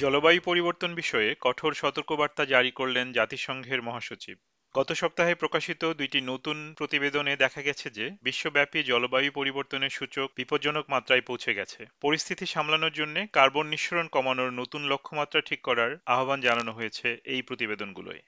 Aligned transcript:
জলবায়ু 0.00 0.40
পরিবর্তন 0.44 0.94
বিষয়ে 0.94 1.34
কঠোর 1.40 1.74
সতর্কবার্তা 1.74 2.44
জারি 2.44 2.70
করলেন 2.70 3.12
জাতিসংঘের 3.12 3.82
মহাসচিব। 3.82 4.36
গত 4.74 4.92
সপ্তাহে 4.92 5.34
প্রকাশিত 5.34 5.92
দুইটি 5.92 6.20
নতুন 6.20 6.74
প্রতিবেদনে 6.78 7.36
দেখা 7.36 7.62
গেছে 7.62 7.90
যে, 7.90 8.10
বিশ্বব্যাপী 8.22 8.82
জলবায়ু 8.82 9.30
পরিবর্তনের 9.30 9.90
সূচক 9.90 10.28
বিপজ্জনক 10.36 10.84
মাত্রায় 10.88 11.20
পৌঁছে 11.20 11.54
গেছে। 11.54 11.86
পরিস্থিতি 12.00 12.46
সামলানোর 12.46 12.92
জন্য 12.92 13.26
কার্বন 13.32 13.66
নিঃসরণ 13.66 14.06
কমানোর 14.06 14.50
নতুন 14.50 14.82
লক্ষ্যমাত্রা 14.82 15.40
ঠিক 15.40 15.60
করার 15.62 15.96
আহ্বান 16.06 16.40
জানানো 16.40 16.72
হয়েছে 16.72 17.20
এই 17.24 17.42
প্রতিবেদনগুলোয়। 17.42 18.20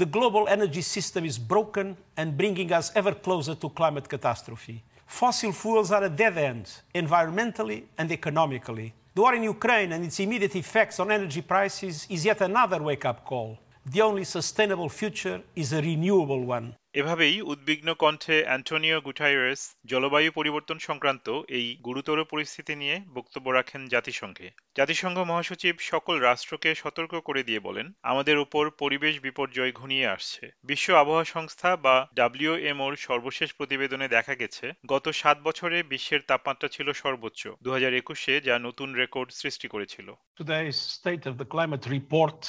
The 0.00 0.08
global 0.16 0.44
energy 0.56 0.84
system 0.94 1.22
is 1.30 1.36
broken 1.52 1.86
and 2.20 2.28
bringing 2.40 2.70
us 2.78 2.86
ever 3.00 3.14
closer 3.26 3.54
to 3.62 3.68
climate 3.78 4.08
catastrophe. 4.14 4.76
Fossil 5.12 5.52
fuels 5.52 5.92
are 5.92 6.04
a 6.04 6.08
dead 6.08 6.38
end, 6.38 6.80
environmentally 6.94 7.84
and 7.98 8.10
economically. 8.10 8.94
The 9.14 9.20
war 9.20 9.34
in 9.34 9.42
Ukraine 9.42 9.92
and 9.92 10.02
its 10.06 10.18
immediate 10.18 10.56
effects 10.56 10.98
on 10.98 11.12
energy 11.12 11.42
prices 11.42 12.06
is 12.08 12.24
yet 12.24 12.40
another 12.40 12.82
wake 12.82 13.04
up 13.04 13.26
call. 13.26 13.58
The 13.84 14.00
only 14.00 14.24
sustainable 14.24 14.88
future 14.88 15.42
is 15.54 15.74
a 15.74 15.82
renewable 15.82 16.42
one. 16.46 16.74
এভাবেই 16.94 17.42
উদ্বিগ্ন 17.42 17.94
কণ্ঠে 17.94 18.44
Antonio 18.44 19.00
গুটাইরেস 19.00 19.76
জলবায়ু 19.86 20.30
পরিবর্তন 20.34 20.78
সংক্রান্ত 20.78 21.42
এই 21.48 21.78
গুরুতর 21.84 22.24
পরিস্থিতি 22.24 22.74
নিয়ে 22.74 23.00
বক্তব্য 23.14 23.50
রাখেন 23.50 23.88
জাতিসংঘে। 23.88 24.50
জাতিসংঘ 24.76 25.18
মহাসচিব 25.18 25.76
সকল 25.80 26.18
রাষ্ট্রকে 26.18 26.74
সতর্ক 26.74 27.20
করে 27.20 27.42
দিয়ে 27.42 27.60
বলেন, 27.60 27.92
আমাদের 28.02 28.38
উপর 28.38 28.70
পরিবেশ 28.70 29.20
বিপর্যয় 29.20 29.72
ঘনিয়ে 29.72 30.06
আসছে। 30.06 30.50
বিশ্ব 30.64 30.94
আবহাওয়া 30.94 31.24
সংস্থা 31.24 31.76
বা 31.76 32.08
ডাব্লিউএমওর 32.14 32.96
সর্বশেষ 32.96 33.54
প্রতিবেদনে 33.54 34.08
দেখা 34.08 34.34
গেছে, 34.34 34.72
গত 34.88 35.08
সাত 35.08 35.38
বছরে 35.44 35.82
বিশ্বের 35.82 36.20
তাপমাত্রা 36.28 36.68
ছিল 36.68 36.92
সর্বোচ্চ 36.92 37.48
দু 37.62 37.74
একুশে 37.74 38.40
যা 38.40 38.58
নতুন 38.58 38.94
রেকর্ড 38.94 39.30
সৃষ্টি 39.30 39.68
করেছিল। 39.68 40.12
Climate 41.50 41.86
report. 41.86 42.46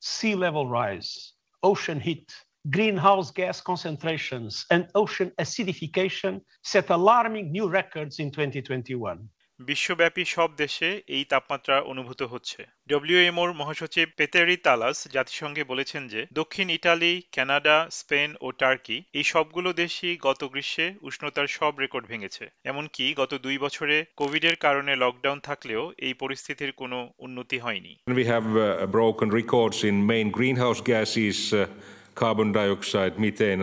Sea 0.00 0.34
level 0.34 0.68
rise, 0.68 1.32
ocean 1.62 2.00
heat, 2.00 2.32
greenhouse 2.70 3.30
gas 3.30 3.60
concentrations, 3.60 4.66
and 4.70 4.88
ocean 4.94 5.32
acidification 5.38 6.40
set 6.62 6.90
alarming 6.90 7.50
new 7.50 7.68
records 7.68 8.18
in 8.18 8.30
2021. 8.30 9.28
বিশ্বব্যাপী 9.60 10.24
সব 10.24 10.50
দেশে 10.56 11.02
এই 11.06 11.24
তাপমাত্রা 11.24 11.80
অনুভূত 11.80 12.22
হচ্ছে। 12.22 12.66
ডব্লিউএমওর 12.88 13.52
মহাসচিব 13.52 14.08
পেতেরি 14.16 14.56
তালাস 14.56 15.08
জাতিসংঘে 15.12 15.64
বলেছেন 15.64 16.08
যে 16.08 16.26
দক্ষিণ 16.32 16.70
ইটালি 16.70 17.22
কানাডা 17.36 17.88
স্পেন 17.90 18.34
ও 18.40 18.50
টার্কি 18.50 19.02
এই 19.12 19.24
সবগুলো 19.24 19.72
দেশই 19.72 20.16
গত 20.16 20.44
গ্রীষ্মে 20.44 20.94
উষ্ণতার 21.00 21.46
সব 21.46 21.78
রেকর্ড 21.78 22.06
ভেঙেছে। 22.06 22.50
এমনকি 22.64 23.14
গত 23.14 23.34
দুই 23.34 23.58
বছরে 23.58 24.04
কোভিডের 24.16 24.56
কারণে 24.56 24.96
লকডাউন 24.96 25.40
থাকলেও 25.40 25.92
এই 25.98 26.14
পরিস্থিতির 26.14 26.72
কোনো 26.72 27.12
উন্নতি 27.18 27.58
হয়নি। 27.58 27.96
We 28.08 28.24
have 28.24 28.48
uh, 28.56 28.86
broken 28.86 29.28
records 29.30 29.84
in 29.84 30.06
main 30.06 30.30
greenhouse 30.30 30.80
gases, 30.80 31.52
uh, 31.52 31.66
carbon 32.14 32.52
dioxide, 32.52 33.14
methane, 33.18 33.60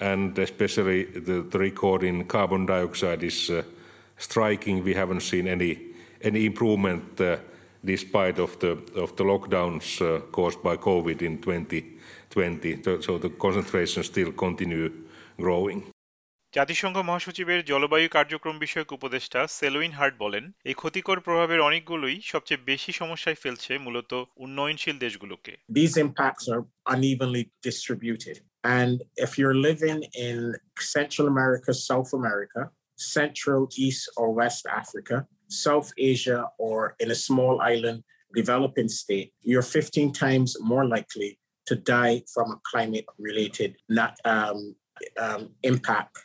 and 0.00 0.38
especially 0.38 1.04
the, 1.04 1.42
the 1.42 1.58
record 1.58 2.02
in 2.02 2.24
carbon 2.24 2.66
dioxide 2.66 3.22
is 3.22 3.50
uh, 3.50 3.62
striking. 4.16 4.82
We 4.84 4.94
haven't 4.94 5.20
seen 5.20 5.46
any 5.46 5.78
any 6.22 6.44
improvement 6.46 7.20
uh, 7.20 7.36
despite 7.84 8.38
of 8.38 8.58
the 8.58 8.72
of 8.94 9.16
the 9.16 9.24
lockdowns 9.24 10.00
uh, 10.00 10.20
caused 10.32 10.62
by 10.62 10.76
COVID 10.76 11.22
in 11.22 11.38
2020. 11.38 12.82
So, 13.02 13.18
the 13.18 13.30
concentration 13.30 14.02
still 14.02 14.32
continue 14.32 14.90
growing. 15.38 15.84
জাতিসংঘ 16.53 16.97
মহাসচিবের 17.09 17.59
জলবায়ু 17.71 18.07
কার্যক্রম 18.17 18.55
বিষয়ক 18.65 18.89
উপদেষ্টা 18.97 19.41
সেলোইন 19.57 19.91
heart 19.99 20.15
বলেন 20.23 20.43
এই 20.69 20.75
ক্ষতিকর 20.81 21.17
প্রভাবের 21.27 21.59
অনেকগুলোই 21.59 22.17
সবচেয়ে 22.31 22.65
বেশি 22.71 22.91
সমস্যায় 23.01 23.37
ফেলছে 23.43 23.71
মূলত 23.85 24.11
উন্নয়নশীল 24.45 24.97
দেশগুলোকে 25.05 25.53
These 25.79 25.95
impacts 26.05 26.45
are 26.53 26.63
unevenly 26.95 27.43
distributed. 27.67 28.37
And 28.79 28.95
if 29.25 29.31
you're 29.39 29.59
living 29.69 29.99
in 30.27 30.37
Central 30.97 31.25
America, 31.33 31.69
South 31.89 32.11
America, 32.19 32.61
Central, 33.19 33.61
East, 33.85 34.03
or 34.19 34.27
West 34.41 34.63
Africa, 34.81 35.15
South 35.67 35.89
Asia, 36.11 36.39
or 36.65 36.79
in 37.03 37.09
a 37.17 37.19
small 37.27 37.55
island 37.73 37.99
developing 38.41 38.89
state, 39.03 39.29
you're 39.49 39.61
15 39.61 40.11
times 40.25 40.49
more 40.73 40.85
likely 40.95 41.31
to 41.69 41.73
die 41.97 42.17
from 42.33 42.47
a 42.51 42.59
climate 42.71 43.07
related 43.27 43.71
not, 43.99 44.13
um, 44.33 44.59
um, 45.25 45.41
impact 45.71 46.15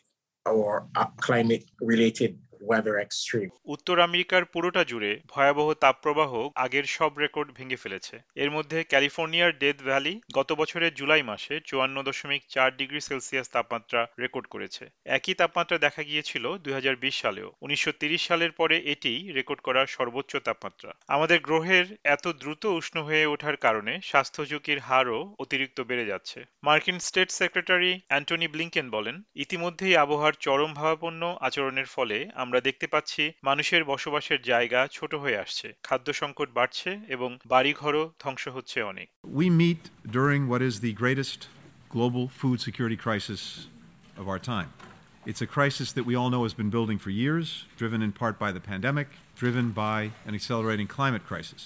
or 0.45 0.87
a 0.95 1.01
uh, 1.01 1.05
climate 1.17 1.65
related 1.81 2.37
weather 2.69 2.95
extreme. 3.05 3.51
উত্তর 3.65 3.99
আমেরিকার 3.99 4.43
পুরোটা 4.45 4.83
জুড়ে 4.83 5.11
ভয়াবহ 5.27 5.67
তাপপ্রবাহ 5.73 6.31
আগের 6.55 6.83
সব 6.83 7.11
record 7.17 7.49
ভেঙে 7.51 7.75
ফেলেছে। 7.75 8.15
এর 8.35 8.49
মধ্যে 8.51 8.83
ক্যালিফোর্নিয়ার 8.83 9.57
ডেথ 9.57 9.77
ভ্যালি 9.83 10.13
গত 10.33 10.49
বছরের 10.53 10.93
জুলাই 10.93 11.23
মাসে 11.23 11.59
চুয়ান্ন 11.59 12.03
দশমিক 12.03 12.41
চার 12.49 12.69
ডিগ্রি 12.77 13.01
সেলসিয়াস 13.01 13.49
তাপমাত্রা 13.49 14.01
রেকর্ড 14.19 14.47
করেছে। 14.47 14.83
একই 15.05 15.33
তাপমাত্রা 15.33 15.77
দেখা 15.77 16.03
গিয়েছিল 16.03 16.57
দুই 16.57 16.73
সালেও। 17.11 17.51
উনিশশো 17.61 17.91
সালের 18.17 18.51
পরে 18.51 18.75
এটি 18.93 19.31
রেকর্ড 19.33 19.61
করা 19.61 19.85
সর্বোচ্চ 19.85 20.35
তাপমাত্রা। 20.35 20.91
আমাদের 21.07 21.39
গ্রহের 21.39 21.85
এত 22.03 22.27
দ্রুত 22.27 22.65
উষ্ণ 22.65 22.95
হয়ে 23.03 23.25
ওঠার 23.25 23.57
কারণে 23.57 23.99
স্বাস্থ্য 24.03 24.45
ঝুঁকির 24.45 24.79
হারও 24.79 25.35
অতিরিক্ত 25.39 25.81
বেড়ে 25.81 26.05
যাচ্ছে। 26.05 26.39
মার্কিন 26.63 26.99
স্টেট 26.99 27.31
সেক্রেটারি 27.31 27.99
অ্যান্টনি 28.07 28.47
ব্লিংকেন 28.47 28.89
বলেন, 28.89 29.21
ইতিমধ্যেই 29.35 29.97
আবহাওয়ার 29.97 30.33
চরম 30.39 30.73
ভাবাপন্ন 30.73 31.37
আচরণের 31.41 31.85
ফলে 31.85 32.17
আমরা 32.35 32.54
দেখতে 32.60 32.86
পাচ্ছি 32.86 33.22
মানুষের 33.44 33.82
বসবাসের 33.84 34.40
জায়গা 34.42 34.80
ছোট 34.92 35.12
হয়ে 35.14 35.38
আসছে 35.44 35.66
খাদ্য 35.82 36.08
সংকট 36.12 36.48
বাড়ছে 36.58 36.90
এবং 37.08 37.30
বাড়িঘরও 37.46 38.02
ধ্বংস 38.22 38.44
হচ্ছে 38.56 38.78
অনেক 38.82 39.08
We 39.40 39.46
meet 39.62 39.82
during 40.18 40.40
what 40.52 40.62
is 40.68 40.74
the 40.86 40.92
greatest 41.02 41.40
global 41.96 42.24
food 42.40 42.58
security 42.60 42.98
crisis 43.04 43.42
of 44.20 44.26
our 44.28 44.38
time. 44.54 44.70
It's 45.26 45.42
a 45.42 45.46
crisis 45.46 45.92
that 45.92 46.06
we 46.06 46.14
all 46.14 46.30
know 46.30 46.42
has 46.44 46.54
been 46.54 46.70
building 46.70 46.98
for 46.98 47.10
years, 47.10 47.66
driven 47.76 48.00
in 48.06 48.12
part 48.12 48.38
by 48.38 48.50
the 48.52 48.60
pandemic, 48.60 49.08
driven 49.36 49.66
by 49.86 49.98
an 50.26 50.34
accelerating 50.34 50.86
climate 50.86 51.24
crisis. 51.30 51.62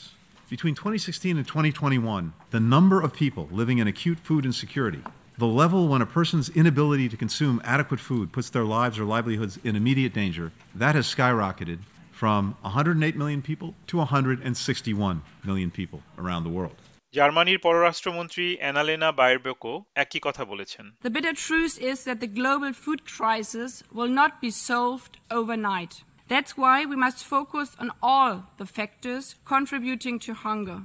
Between 0.51 0.75
2016 0.75 1.37
and 1.37 1.47
2021, 1.47 2.33
the 2.51 2.61
number 2.61 3.01
of 3.01 3.15
people 3.15 3.49
living 3.51 3.79
in 3.79 3.87
acute 3.87 4.19
food 4.19 4.45
insecurity, 4.45 5.03
the 5.39 5.47
level 5.47 5.89
when 5.89 6.01
a 6.01 6.07
person's 6.07 6.49
inability 6.51 7.09
to 7.09 7.17
consume 7.17 7.61
adequate 7.65 8.01
food 8.01 8.31
puts 8.33 8.51
their 8.51 8.65
lives 8.65 8.99
or 8.99 9.05
livelihoods 9.05 9.59
in 9.65 9.75
immediate 9.75 10.13
danger, 10.13 10.53
that 10.75 10.95
has 10.95 11.07
skyrocketed 11.13 11.79
from 12.13 12.57
108 12.63 13.17
million 13.17 13.43
people 13.43 13.75
to 13.89 13.97
161 13.99 15.23
million 15.45 15.71
people 15.71 16.03
around 16.19 16.45
the 16.45 16.51
world. 16.51 16.77
জার্মানির 17.19 17.59
পররাষ্ট্রমন্ত্রী 17.67 18.47
অ্যানালেনা 18.63 19.09
বায়ারবেকো 19.19 19.73
একই 20.03 20.21
কথা 20.27 20.43
বলেছেন 20.51 20.85
The 21.07 21.15
bitter 21.17 21.35
truth 21.49 21.75
is 21.91 21.99
that 22.07 22.19
the 22.25 22.33
global 22.41 22.73
food 22.85 23.01
crisis 23.17 23.71
will 23.97 24.13
not 24.21 24.33
be 24.45 24.51
solved 24.69 25.13
overnight. 25.39 25.93
That's 26.33 26.53
why 26.63 26.79
we 26.91 26.97
must 27.07 27.21
focus 27.35 27.69
on 27.83 27.89
all 28.13 28.33
the 28.61 28.69
factors 28.79 29.25
contributing 29.53 30.17
to 30.27 30.33
hunger. 30.47 30.79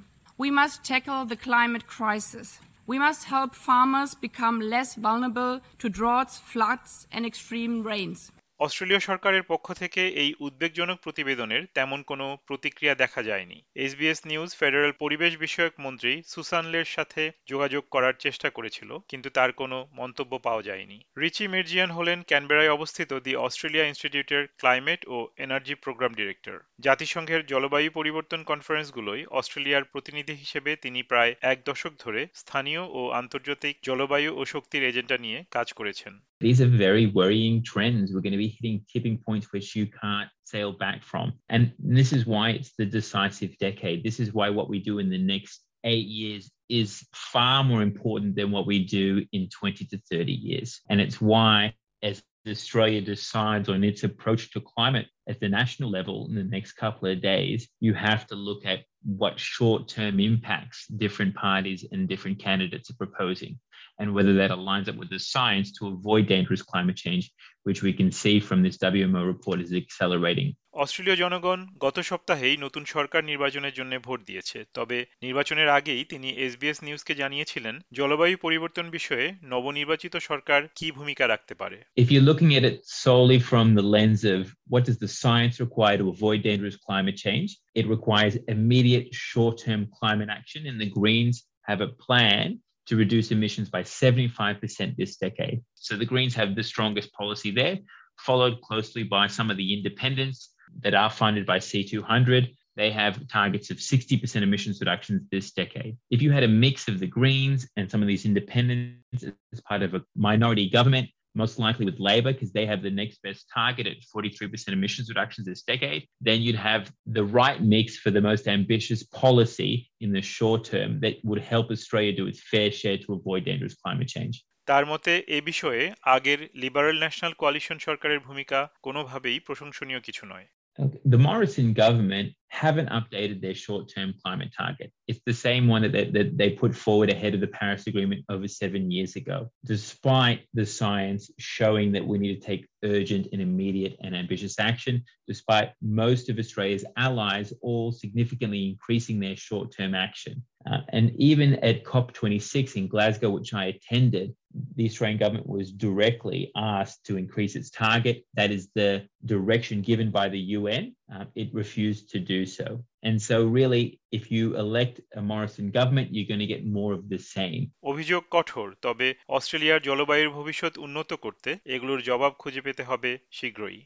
We 0.44 0.50
must 0.60 0.76
tackle 0.92 1.22
the 1.32 1.40
climate 1.48 1.86
crisis. 1.98 2.48
We 2.87 2.99
must 2.99 3.25
help 3.25 3.55
farmers 3.55 4.15
become 4.15 4.61
less 4.61 4.95
vulnerable 4.95 5.61
to 5.79 5.89
droughts, 5.89 6.39
floods, 6.39 7.07
and 7.11 7.25
extreme 7.25 7.83
rains. 7.83 8.31
অস্ট্রেলীয় 8.65 9.03
সরকারের 9.09 9.45
পক্ষ 9.53 9.67
থেকে 9.83 10.03
এই 10.23 10.31
উদ্বেগজনক 10.47 10.99
প্রতিবেদনের 11.03 11.63
তেমন 11.77 12.01
কোনো 12.11 12.27
প্রতিক্রিয়া 12.49 12.95
দেখা 12.95 13.21
যায়নি। 13.23 13.59
এসবিএস 13.85 14.21
নিউজ 14.31 14.51
ফেডারেল 14.61 14.93
পরিবেশ 15.03 15.33
বিষয়ক 15.45 15.75
মন্ত্রী 15.85 16.13
সুসানলের 16.33 16.87
সাথে 16.97 17.23
যোগাযোগ 17.53 17.83
করার 17.95 18.15
চেষ্টা 18.25 18.49
করেছিল, 18.51 18.91
কিন্তু 19.11 19.29
তার 19.31 19.51
কোনো 19.53 19.77
মন্তব্য 20.01 20.33
পাওয়া 20.47 20.63
যায়নি। 20.63 20.99
রিচি 21.23 21.45
মির্জিয়ান 21.49 21.91
হলেন 21.91 22.19
ক্যানবেরায় 22.31 22.75
অবস্থিত 22.77 23.11
দি 23.25 23.33
অস্ট্রেলিয়া 23.47 23.89
ইনস্টিটিউটের 23.91 24.43
ক্লাইমেট 24.61 25.01
ও 25.09 25.17
এনার্জি 25.45 25.75
প্রোগ্রাম 25.75 26.13
ডিরেক্টর। 26.21 26.57
জাতিসংঘের 26.87 27.41
জলবায়ু 27.53 27.91
পরিবর্তন 27.99 28.41
কনফারেন্সগুলোয় 28.51 29.23
অস্ট্রেলিয়ার 29.39 29.89
প্রতিনিধি 29.93 30.35
হিসেবে 30.43 30.71
তিনি 30.77 31.01
প্রায় 31.03 31.33
এক 31.53 31.59
দশক 31.65 31.93
ধরে 32.05 32.21
স্থানীয় 32.35 32.83
ও 32.99 33.01
আন্তর্জাতিক 33.21 33.75
জলবায়ু 33.89 34.31
ও 34.41 34.43
শক্তির 34.45 34.83
এজেন্ডা 34.91 35.17
নিয়ে 35.25 35.39
কাজ 35.51 35.69
করেছেন। 35.79 36.13
These 36.45 36.61
are 36.61 36.69
very 36.69 37.07
worrying 37.07 37.63
trends. 37.63 38.13
We're 38.13 38.21
going 38.21 38.33
to 38.33 38.37
be 38.37 38.59
hitting 38.61 38.85
tipping 38.93 39.17
points 39.17 39.51
which 39.51 39.75
you 39.75 39.87
can't 39.87 40.29
sail 40.45 40.73
back 40.73 41.03
from. 41.03 41.33
And 41.49 41.73
this 41.79 42.13
is 42.13 42.27
why 42.27 42.51
it's 42.51 42.75
the 42.77 42.85
decisive 42.85 43.57
decade. 43.57 44.05
This 44.05 44.21
is 44.21 44.35
why 44.35 44.51
what 44.51 44.69
we 44.69 44.79
do 44.79 44.99
in 44.99 45.09
the 45.09 45.17
next 45.17 45.63
eight 45.85 46.07
years 46.07 46.51
is 46.69 47.03
far 47.15 47.65
more 47.65 47.81
important 47.81 48.37
than 48.37 48.51
what 48.51 48.67
we 48.67 48.85
do 48.85 49.25
in 49.33 49.49
20 49.49 49.87
to 49.87 49.99
30 50.11 50.33
years. 50.33 50.83
And 50.91 51.01
it's 51.01 51.19
why, 51.19 51.73
as 52.03 52.23
Australia 52.47 53.01
decides 53.01 53.71
on 53.71 53.83
its 53.83 54.05
approach 54.05 54.53
to 54.53 54.61
climate 54.61 55.07
at 55.27 55.41
the 55.41 55.49
national 55.49 55.91
level 55.91 56.27
in 56.29 56.35
the 56.35 56.45
next 56.45 56.73
couple 56.73 57.11
of 57.11 57.23
days, 57.23 57.69
you 57.81 57.95
have 57.95 58.27
to 58.27 58.35
look 58.35 58.67
at 58.67 58.81
what 59.03 59.41
short 59.41 59.89
term 59.89 60.21
impacts 60.21 60.89
different 60.89 61.35
parties 61.35 61.87
and 61.91 62.07
different 62.07 62.39
candidates 62.39 62.91
are 62.91 62.97
proposing 62.97 63.59
and 64.00 64.14
whether 64.16 64.34
that 64.36 64.52
aligns 64.52 64.88
up 64.88 64.96
with 64.96 65.10
the 65.10 65.20
science 65.20 65.68
to 65.78 65.88
avoid 65.88 66.24
dangerous 66.28 66.62
climate 66.62 66.96
change, 66.96 67.32
which 67.66 67.82
we 67.84 67.94
can 67.94 68.12
see 68.12 68.40
from 68.40 68.64
this 68.64 68.78
WMO 68.80 69.22
report 69.26 69.58
is 69.62 69.72
accelerating. 69.74 70.50
অস্ট্রেলীয় 70.74 71.18
জনগণ 71.24 71.60
গত 71.86 71.98
সপ্তাহেই 72.10 72.56
নতুন 72.58 72.84
সরকার 72.86 73.22
নির্বাচনের 73.32 73.74
জন্য 73.74 73.94
vote 74.08 74.20
দিয়েছে 74.30 74.58
তবে 74.78 74.98
নির্বাচনের 75.22 75.70
আগেই 75.78 76.02
তিনি 76.12 76.30
এসবিএস 76.46 76.78
নিউজকে 76.88 77.14
জানিয়েছিলেন 77.22 77.76
জলবায়ু 78.00 78.36
পরিবর্তন 78.46 78.86
বিষয়ে 78.98 79.26
নবনির্বাচিত 79.54 80.14
সরকার 80.30 80.62
কি 80.78 80.88
ভূমিকা 80.98 81.24
রাখতে 81.28 81.54
পারে 81.62 81.78
If 82.04 82.08
you're 82.12 82.30
looking 82.32 82.52
at 82.58 82.64
it 82.70 82.78
solely 83.04 83.40
from 83.50 83.68
the 83.80 83.88
lens 83.96 84.22
of 84.36 84.42
what 84.72 84.84
does 84.88 85.00
the 85.06 85.12
science 85.22 85.56
require 85.66 85.98
to 86.00 86.08
avoid 86.16 86.40
dangerous 86.50 86.78
climate 86.88 87.18
change, 87.26 87.50
it 87.80 87.86
requires 87.96 88.34
immediate 88.56 89.08
short 89.28 89.56
term 89.66 89.82
climate 90.00 90.32
action, 90.40 90.62
and 90.70 90.78
the 90.84 90.92
Greens 90.98 91.36
have 91.70 91.82
a 91.82 91.94
plan 92.06 92.46
to 92.87 92.97
reduce 92.97 93.31
emissions 93.31 93.71
by 93.71 93.83
75% 93.83 94.97
this 94.97 95.17
decade. 95.17 95.63
So 95.75 95.97
the 95.97 96.05
Greens 96.05 96.35
have 96.35 96.55
the 96.55 96.63
strongest 96.63 97.13
policy 97.13 97.51
there, 97.51 97.79
followed 98.19 98.61
closely 98.61 99.03
by 99.03 99.27
some 99.27 99.51
of 99.51 99.57
the 99.57 99.75
independents 99.75 100.51
that 100.83 100.95
are 100.95 101.11
funded 101.11 101.47
by 101.47 101.59
C200. 101.59 102.49
They 102.77 102.91
have 102.91 103.27
targets 103.29 103.71
of 103.71 103.79
60% 103.79 104.43
emissions 104.43 104.81
reductions 104.81 105.23
this 105.31 105.53
decade. 105.53 105.97
If 106.11 106.21
you 106.21 106.33
had 106.33 106.43
a 106.43 106.49
mix 106.49 106.89
of 106.89 106.99
the 106.99 107.07
Greens 107.07 107.69
and 107.77 107.91
some 107.91 108.03
of 108.03 108.09
these 108.09 108.25
independents 108.25 109.25
as 109.53 109.61
part 109.61 109.83
of 109.83 109.95
a 109.95 110.03
minority 110.17 110.69
government, 110.69 111.09
most 111.36 111.60
likely 111.60 111.86
with 111.86 112.00
Labor, 112.00 112.34
because 112.34 112.52
they 112.52 112.66
have 112.66 112.82
the 112.82 112.90
next 113.02 113.22
best 113.22 113.42
target 113.54 113.86
at 113.88 113.98
43% 114.02 114.70
emissions 114.80 115.10
reductions 115.10 115.46
this 115.46 115.64
decade, 115.64 116.02
then 116.22 116.42
you'd 116.42 116.56
have 116.56 116.92
the 117.06 117.24
right 117.24 117.62
mix 117.76 117.98
for 117.98 118.12
the 118.12 118.22
most 118.22 118.48
ambitious 118.48 119.04
policy 119.04 119.72
in 120.02 120.12
the 120.12 120.22
short 120.22 120.62
term 120.66 121.00
that 121.02 121.16
would 121.24 121.42
help 121.54 121.70
Australia 121.72 122.14
do 122.22 122.26
its 122.28 122.42
fair 122.52 122.72
share 122.72 122.98
to 122.98 123.14
avoid 123.14 123.46
dangerous 123.46 123.76
climate 123.84 124.10
change. 124.16 124.36
তার 124.66 124.86
মতে 124.86 125.12
এ 125.28 125.42
বিষয়ে 125.42 125.84
আগের 126.16 126.40
liberal 126.54 126.98
national 127.00 127.34
coalition 127.34 127.78
সরকারের 127.80 128.20
ভূমিকা 128.20 128.60
কোনোভাবেই 128.82 129.40
প্রশংসনীয় 129.40 130.00
কিছু 130.00 130.26
নয় 130.26 130.48
Okay. 130.48 130.63
the 131.05 131.19
Morrison 131.19 131.73
government 131.73 132.33
haven't 132.49 132.89
updated 132.89 133.41
their 133.41 133.55
short 133.55 133.89
term 133.89 134.15
climate 134.25 134.51
target. 134.57 134.93
It's 135.07 135.21
the 135.27 135.33
same 135.33 135.69
one 135.69 135.83
that, 135.83 136.13
that 136.13 136.37
they 136.37 136.51
put 136.51 136.75
forward 136.75 137.11
ahead 137.11 137.35
of 137.35 137.41
the 137.41 137.49
Paris 137.49 137.87
Agreement 137.87 138.25
over 138.29 138.49
seven 138.49 138.91
years 138.91 139.17
ago, 139.17 139.51
despite 139.65 140.47
the 140.53 140.67
science 140.67 141.31
showing 141.39 141.93
that 141.93 142.07
we 142.07 142.19
need 142.19 142.41
to 142.41 142.47
take 142.47 142.69
urgent 142.85 143.29
and 143.33 143.41
immediate 143.41 143.97
and 144.03 144.17
ambitious 144.17 144.59
action, 144.59 145.05
despite 145.29 145.73
most 145.81 146.29
of 146.29 146.39
Australia's 146.39 146.85
allies 146.97 147.53
all 147.61 147.93
significantly 147.93 148.69
increasing 148.69 149.21
their 149.21 149.37
short 149.37 149.73
term 149.77 149.95
action. 149.95 150.43
Uh, 150.70 150.82
and 150.90 151.12
even 151.16 151.56
at 151.70 151.84
COP26 151.84 152.76
in 152.76 152.88
Glasgow, 152.88 153.30
which 153.30 153.54
I 153.54 153.66
attended, 153.66 154.36
the 154.76 154.86
Australian 154.86 155.18
government 155.18 155.48
was 155.48 155.72
directly 155.72 156.52
asked 156.56 157.06
to 157.06 157.18
increase 157.18 157.56
its 157.56 157.70
target. 157.70 158.26
That 158.34 158.52
is 158.52 158.70
the 158.76 159.08
direction 159.26 159.82
given 159.82 160.12
by 160.12 160.28
the 160.30 160.40
UN. 160.58 160.96
Uh, 161.14 161.26
it 161.36 161.50
refused 161.54 162.10
to 162.12 162.20
do 162.20 162.46
so. 162.46 162.84
And 163.04 163.22
so, 163.22 163.46
really, 163.46 164.00
if 164.12 164.32
you 164.32 164.58
elect 164.58 165.02
a 165.16 165.22
Morrison 165.22 165.72
government, 165.72 166.10
you're 166.14 166.28
going 166.28 166.40
to 166.48 166.52
get 166.56 166.66
more 166.66 166.94
of 166.94 167.04
the 167.14 167.20
same. 167.38 167.62
অভিযোগ 167.92 168.22
কঠোর 168.36 168.68
তবে 168.86 169.08
অস্ট্রেলিয়ার 169.38 169.80
জলবায়ুর 169.88 170.32
ভবিষ্যৎ 170.38 170.74
উন্নত 170.86 171.12
করতে 171.26 171.50
এগুলোর 171.76 172.00
জবাব 172.10 172.32
খুঁজে 172.42 172.62
পেতে 172.66 172.84
হবে 172.90 173.12
শীঘ্রই 173.38 173.80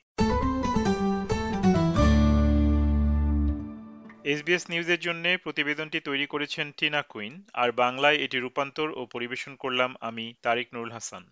এসবিএস 4.29 4.65
নিউজের 4.71 5.01
জন্য 5.01 5.25
প্রতিবেদনটি 5.45 5.99
তৈরি 6.01 6.27
করেছেন 6.27 6.67
টিনা 6.79 7.03
কুইন, 7.03 7.35
আর 7.55 7.69
বাংলায় 7.73 8.19
এটি 8.19 8.37
রূপান্তর 8.39 8.89
ও 8.91 9.03
পরিবেশন 9.07 9.53
করলাম 9.57 9.91
আমি 10.01 10.27
তারিক 10.43 10.67
নুরুল 10.75 10.93
হাসান। 10.93 11.23